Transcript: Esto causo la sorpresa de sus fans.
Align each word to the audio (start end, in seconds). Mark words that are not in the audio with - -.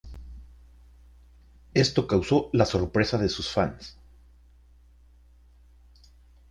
Esto 1.75 2.07
causo 2.07 2.49
la 2.53 2.65
sorpresa 2.65 3.19
de 3.19 3.29
sus 3.29 3.51
fans. 3.51 3.99